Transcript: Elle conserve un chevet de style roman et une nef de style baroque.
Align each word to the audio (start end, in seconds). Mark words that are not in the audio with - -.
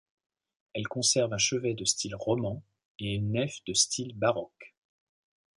Elle 0.73 0.87
conserve 0.87 1.31
un 1.33 1.37
chevet 1.37 1.75
de 1.75 1.85
style 1.85 2.15
roman 2.15 2.63
et 2.97 3.13
une 3.13 3.33
nef 3.33 3.59
de 3.67 3.75
style 3.75 4.17
baroque. 4.17 4.75